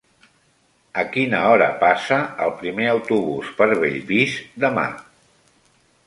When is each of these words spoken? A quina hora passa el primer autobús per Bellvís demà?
A 1.01 1.01
quina 1.17 1.41
hora 1.49 1.67
passa 1.83 2.17
el 2.45 2.53
primer 2.61 2.87
autobús 2.93 3.51
per 3.59 3.67
Bellvís 3.83 4.33
demà? 4.65 4.87